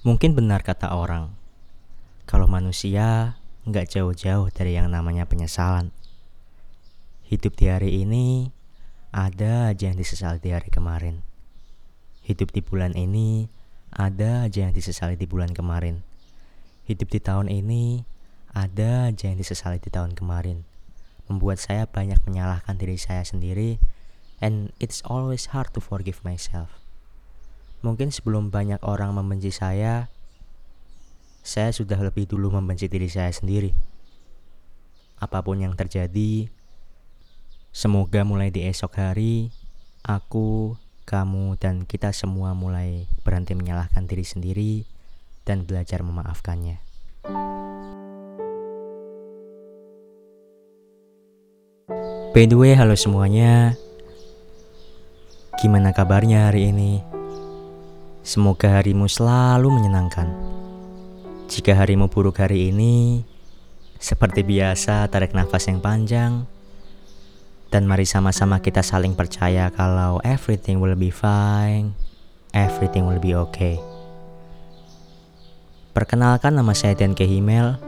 [0.00, 1.36] Mungkin benar kata orang,
[2.24, 3.36] kalau manusia
[3.68, 5.92] nggak jauh-jauh dari yang namanya penyesalan.
[7.28, 8.48] Hidup di hari ini
[9.12, 11.20] ada aja yang disesali di hari kemarin.
[12.24, 13.52] Hidup di bulan ini
[13.92, 16.00] ada aja yang disesali di bulan kemarin.
[16.88, 18.00] Hidup di tahun ini
[18.56, 20.64] ada aja yang disesali di tahun kemarin.
[21.28, 23.76] Membuat saya banyak menyalahkan diri saya sendiri
[24.40, 26.79] and it's always hard to forgive myself.
[27.80, 30.12] Mungkin sebelum banyak orang membenci saya,
[31.40, 33.72] saya sudah lebih dulu membenci diri saya sendiri.
[35.16, 36.52] Apa pun yang terjadi,
[37.72, 39.48] semoga mulai di esok hari,
[40.04, 40.76] aku,
[41.08, 44.72] kamu, dan kita semua mulai berhenti menyalahkan diri sendiri
[45.48, 46.84] dan belajar memaafkannya.
[52.30, 53.72] By the way, halo semuanya.
[55.58, 57.19] Gimana kabarnya hari ini?
[58.20, 60.28] Semoga harimu selalu menyenangkan.
[61.48, 63.24] Jika harimu buruk hari ini,
[63.96, 66.44] seperti biasa tarik nafas yang panjang,
[67.72, 71.96] dan mari sama-sama kita saling percaya kalau everything will be fine,
[72.52, 73.80] everything will be okay.
[75.96, 77.80] Perkenalkan nama saya Dan Kehimel.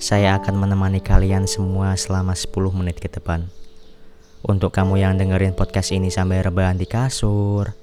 [0.00, 3.50] Saya akan menemani kalian semua selama 10 menit ke depan.
[4.40, 7.79] Untuk kamu yang dengerin podcast ini sampai rebahan di kasur,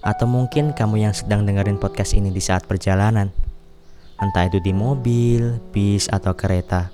[0.00, 3.28] atau mungkin kamu yang sedang dengerin podcast ini di saat perjalanan,
[4.16, 6.88] entah itu di mobil, bis, atau kereta.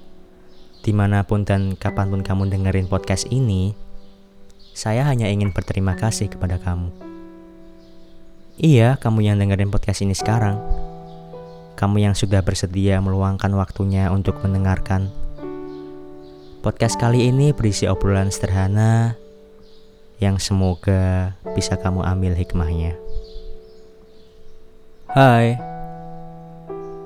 [0.82, 3.74] Di mana pun dan kapan pun kamu dengerin podcast ini,
[4.74, 6.90] saya hanya ingin berterima kasih kepada kamu.
[8.56, 10.58] Iya, kamu yang dengerin podcast ini sekarang.
[11.76, 15.12] Kamu yang sudah bersedia meluangkan waktunya untuk mendengarkan.
[16.64, 19.14] Podcast kali ini berisi obrolan sederhana
[20.16, 22.96] yang semoga bisa kamu ambil hikmahnya.
[25.12, 25.60] Hai,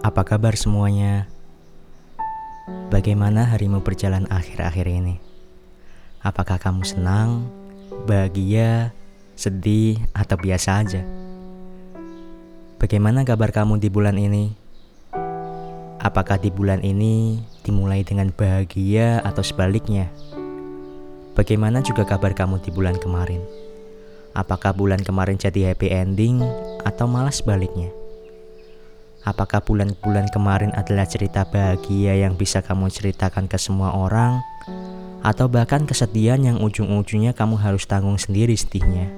[0.03, 1.27] apa kabar semuanya?
[2.91, 5.19] Bagaimana harimu berjalan akhir-akhir ini?
[6.23, 7.51] Apakah kamu senang,
[8.07, 8.95] bahagia,
[9.35, 11.03] sedih, atau biasa aja?
[12.79, 14.55] Bagaimana kabar kamu di bulan ini?
[16.01, 20.09] Apakah di bulan ini dimulai dengan bahagia atau sebaliknya?
[21.41, 23.41] Bagaimana juga kabar kamu di bulan kemarin?
[24.37, 26.45] Apakah bulan kemarin jadi happy ending
[26.85, 27.89] atau malah sebaliknya?
[29.25, 34.45] Apakah bulan-bulan kemarin adalah cerita bahagia yang bisa kamu ceritakan ke semua orang?
[35.25, 39.09] Atau bahkan kesedihan yang ujung-ujungnya kamu harus tanggung sendiri sedihnya?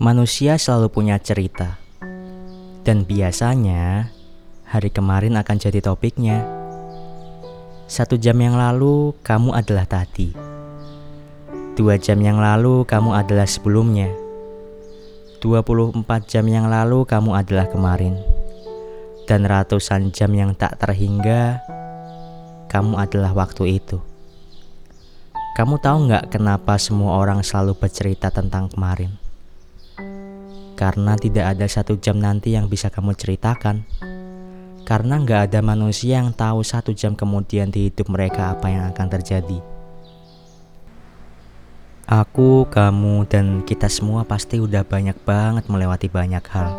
[0.00, 1.76] Manusia selalu punya cerita.
[2.80, 4.08] Dan biasanya
[4.64, 6.48] hari kemarin akan jadi topiknya.
[7.92, 10.45] Satu jam yang lalu, kamu adalah tadi.
[11.76, 14.08] Dua jam yang lalu, kamu adalah sebelumnya.
[15.44, 18.16] 24 jam yang lalu, kamu adalah kemarin.
[19.28, 21.60] Dan ratusan jam yang tak terhingga,
[22.72, 24.00] kamu adalah waktu itu.
[25.52, 29.12] Kamu tahu nggak kenapa semua orang selalu bercerita tentang kemarin?
[30.80, 33.84] Karena tidak ada satu jam nanti yang bisa kamu ceritakan
[34.88, 39.12] karena nggak ada manusia yang tahu satu jam kemudian di hidup mereka apa yang akan
[39.12, 39.75] terjadi.
[42.06, 46.70] Aku, kamu, dan kita semua pasti udah banyak banget melewati banyak hal.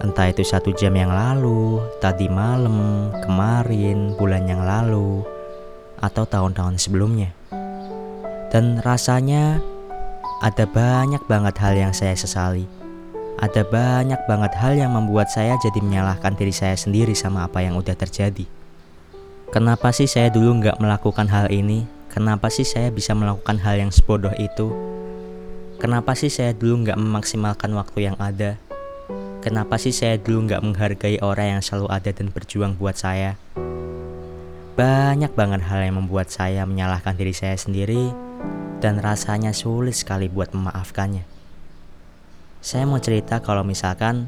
[0.00, 5.20] Entah itu satu jam yang lalu, tadi malam, kemarin, bulan yang lalu,
[6.00, 7.36] atau tahun-tahun sebelumnya.
[8.48, 9.60] Dan rasanya
[10.40, 12.78] ada banyak banget hal yang saya sesali
[13.38, 17.78] ada banyak banget hal yang membuat saya jadi menyalahkan diri saya sendiri sama apa yang
[17.78, 18.42] udah terjadi.
[19.54, 21.97] Kenapa sih saya dulu nggak melakukan hal ini?
[22.08, 24.72] Kenapa sih saya bisa melakukan hal yang sebodoh itu?
[25.76, 28.56] Kenapa sih saya dulu nggak memaksimalkan waktu yang ada?
[29.44, 33.36] Kenapa sih saya dulu nggak menghargai orang yang selalu ada dan berjuang buat saya?
[34.74, 38.10] Banyak banget hal yang membuat saya menyalahkan diri saya sendiri
[38.80, 41.26] dan rasanya sulit sekali buat memaafkannya.
[42.58, 44.26] Saya mau cerita kalau misalkan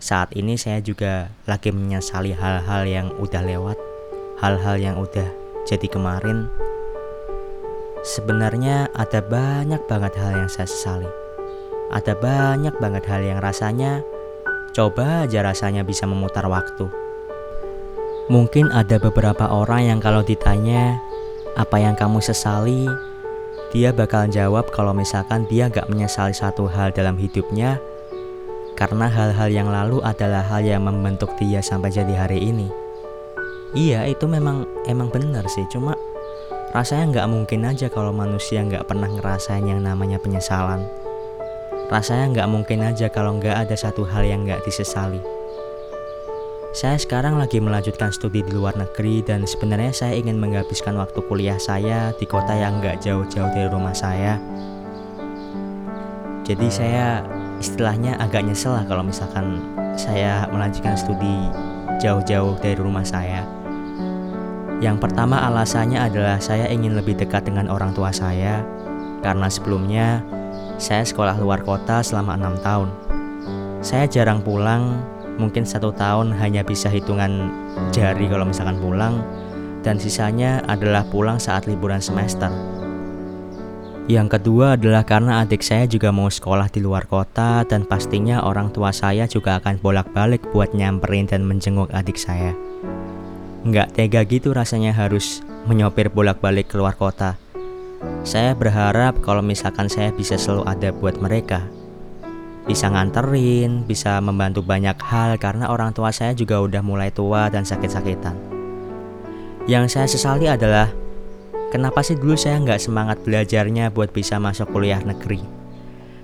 [0.00, 3.78] saat ini saya juga lagi menyesali hal-hal yang udah lewat,
[4.40, 5.28] hal-hal yang udah
[5.68, 6.48] jadi kemarin.
[8.00, 11.10] Sebenarnya ada banyak banget hal yang saya sesali.
[11.92, 14.00] Ada banyak banget hal yang rasanya
[14.72, 16.88] coba aja rasanya bisa memutar waktu.
[18.32, 20.96] Mungkin ada beberapa orang yang kalau ditanya
[21.60, 22.88] apa yang kamu sesali,
[23.68, 27.76] dia bakal jawab kalau misalkan dia gak menyesali satu hal dalam hidupnya
[28.80, 32.72] karena hal-hal yang lalu adalah hal yang membentuk dia sampai jadi hari ini.
[33.76, 35.92] Iya itu memang emang benar sih cuma
[36.70, 40.86] rasanya nggak mungkin aja kalau manusia nggak pernah ngerasain yang namanya penyesalan.
[41.90, 45.18] Rasanya nggak mungkin aja kalau nggak ada satu hal yang nggak disesali.
[46.70, 51.58] Saya sekarang lagi melanjutkan studi di luar negeri dan sebenarnya saya ingin menghabiskan waktu kuliah
[51.58, 54.38] saya di kota yang nggak jauh-jauh dari rumah saya.
[56.46, 57.26] Jadi saya
[57.58, 59.58] istilahnya agak nyesel lah kalau misalkan
[59.98, 61.50] saya melanjutkan studi
[61.98, 63.59] jauh-jauh dari rumah saya.
[64.80, 68.64] Yang pertama alasannya adalah saya ingin lebih dekat dengan orang tua saya
[69.20, 70.24] karena sebelumnya
[70.80, 72.88] saya sekolah luar kota selama enam tahun.
[73.84, 75.04] Saya jarang pulang,
[75.36, 77.52] mungkin satu tahun hanya bisa hitungan
[77.92, 79.20] jari kalau misalkan pulang,
[79.84, 82.48] dan sisanya adalah pulang saat liburan semester.
[84.08, 88.72] Yang kedua adalah karena adik saya juga mau sekolah di luar kota dan pastinya orang
[88.72, 92.56] tua saya juga akan bolak-balik buat nyamperin dan menjenguk adik saya.
[93.60, 97.36] Nggak tega gitu rasanya harus menyopir bolak-balik keluar kota.
[98.24, 101.68] Saya berharap kalau misalkan saya bisa selalu ada buat mereka.
[102.64, 107.68] Bisa nganterin, bisa membantu banyak hal karena orang tua saya juga udah mulai tua dan
[107.68, 108.32] sakit-sakitan.
[109.68, 110.88] Yang saya sesali adalah
[111.68, 115.44] kenapa sih dulu saya nggak semangat belajarnya buat bisa masuk kuliah negeri?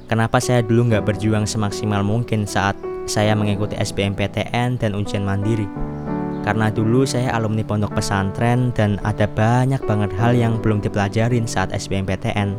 [0.09, 5.69] Kenapa saya dulu nggak berjuang semaksimal mungkin saat saya mengikuti SBMPTN dan ujian mandiri?
[6.47, 11.75] Karena dulu saya alumni pondok pesantren dan ada banyak banget hal yang belum dipelajarin saat
[11.75, 12.55] SBMPTN.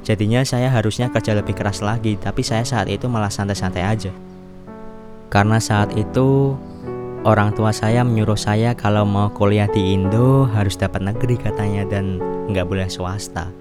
[0.00, 4.08] Jadinya saya harusnya kerja lebih keras lagi, tapi saya saat itu malah santai-santai aja.
[5.28, 6.56] Karena saat itu
[7.28, 12.16] orang tua saya menyuruh saya kalau mau kuliah di Indo harus dapat negeri katanya dan
[12.48, 13.52] nggak boleh swasta.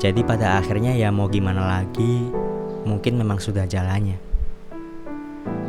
[0.00, 2.32] Jadi pada akhirnya ya mau gimana lagi,
[2.88, 4.25] mungkin memang sudah jalannya.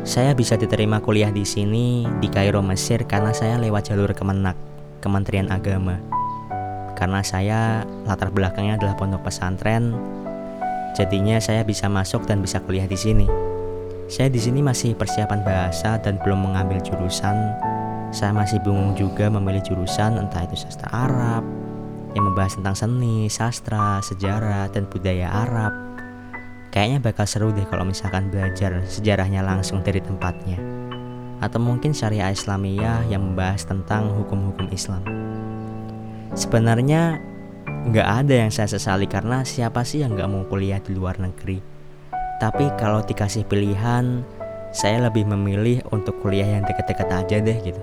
[0.08, 4.56] Saya bisa diterima kuliah di sini di Kairo Mesir karena saya lewat jalur Kemenak,
[5.04, 6.00] Kementerian Agama.
[6.96, 9.92] Karena saya latar belakangnya adalah pondok pesantren,
[10.96, 13.28] jadinya saya bisa masuk dan bisa kuliah di sini.
[14.08, 17.36] Saya di sini masih persiapan bahasa dan belum mengambil jurusan.
[18.08, 21.44] Saya masih bingung juga memilih jurusan entah itu sastra Arab
[22.16, 25.87] yang membahas tentang seni, sastra, sejarah, dan budaya Arab
[26.68, 30.60] Kayaknya bakal seru deh kalau misalkan belajar sejarahnya langsung dari tempatnya.
[31.40, 35.00] Atau mungkin syariah Islamiyah yang membahas tentang hukum-hukum Islam.
[36.36, 37.16] Sebenarnya
[37.88, 41.56] nggak ada yang saya sesali karena siapa sih yang nggak mau kuliah di luar negeri.
[42.36, 44.22] Tapi kalau dikasih pilihan,
[44.70, 47.80] saya lebih memilih untuk kuliah yang deket-deket aja deh gitu.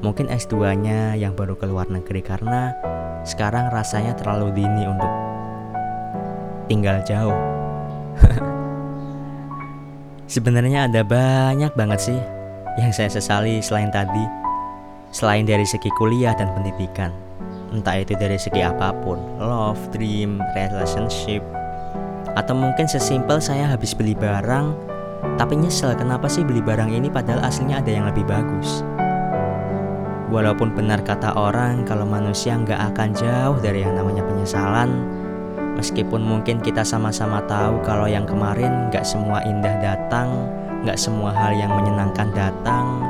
[0.00, 2.72] Mungkin S2-nya yang baru ke luar negeri karena
[3.22, 5.12] sekarang rasanya terlalu dini untuk
[6.66, 7.61] tinggal jauh
[10.32, 12.20] Sebenarnya ada banyak banget sih
[12.80, 14.24] yang saya sesali selain tadi.
[15.12, 17.12] Selain dari segi kuliah dan pendidikan.
[17.72, 21.40] Entah itu dari segi apa pun, love, dream, relationship,
[22.36, 24.72] atau mungkin sesimpel saya habis beli barang,
[25.36, 28.84] tapi nyesel kenapa sih beli barang ini padahal aslinya ada yang lebih bagus.
[30.32, 34.88] Walaupun benar kata orang kalau manusia nggak akan jauh dari yang namanya penyesalan,
[35.72, 40.28] Meskipun mungkin kita sama-sama tahu kalau yang kemarin gak semua indah datang,
[40.84, 43.00] gak semua hal yang menyenangkan datang,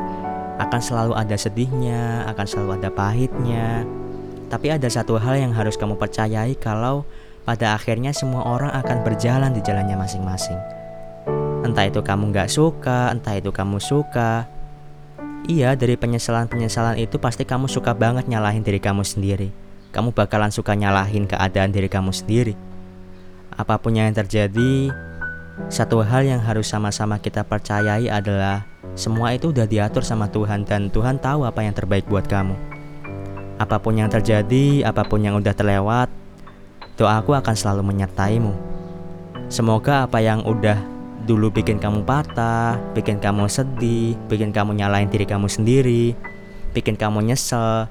[0.63, 3.83] akan selalu ada sedihnya, akan selalu ada pahitnya.
[4.47, 7.03] Tapi ada satu hal yang harus kamu percayai kalau
[7.43, 10.61] pada akhirnya semua orang akan berjalan di jalannya masing-masing.
[11.67, 14.47] Entah itu kamu gak suka, entah itu kamu suka.
[15.51, 20.73] Iya, dari penyesalan-penyesalan itu pasti kamu suka banget nyalahin diri kamu sendiri kamu bakalan suka
[20.73, 22.57] nyalahin keadaan diri kamu sendiri.
[23.53, 24.89] Apa pun yang terjadi,
[25.69, 28.65] satu hal yang harus sama-sama kita percayai adalah
[28.97, 32.57] semua itu udah diatur sama Tuhan dan Tuhan tahu apa yang terbaik buat kamu.
[33.61, 36.09] Apa pun yang terjadi, apa pun yang udah terlewat,
[36.97, 38.57] doaku akan selalu menyertaimu.
[39.53, 40.81] Semoga apa yang udah
[41.29, 46.17] dulu bikin kamu patah, bikin kamu sedih, bikin kamu nyalain diri kamu sendiri,
[46.73, 47.87] bikin kamu nyesel,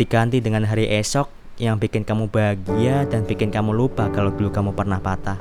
[0.00, 1.28] diganti dengan hari esok
[1.60, 5.36] yang bikin kamu bahagia dan bikin kamu lupa kalau dulu kamu pernah patah.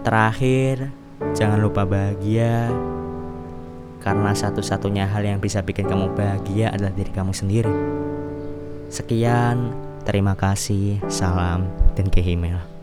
[0.00, 0.88] Terakhir,
[1.36, 2.72] jangan lupa bahagia
[4.00, 7.76] karena satu-satunya hal yang bisa bikin kamu bahagia adalah diri kamu sendiri.
[8.88, 9.76] Sekian,
[10.08, 12.73] terima kasih, salam, dan kehimel.